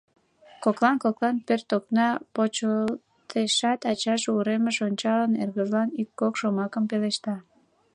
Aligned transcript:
Коклан-коклан 0.63 1.35
пӧрт 1.45 1.69
окна 1.77 2.07
почылтешат, 2.35 3.79
ачаже, 3.91 4.29
уремыш 4.37 4.77
ончалын, 4.87 5.33
эргыжлан 5.43 5.89
ик-кок 6.01 6.33
шомакым 6.39 6.83
пелешта: 6.89 7.35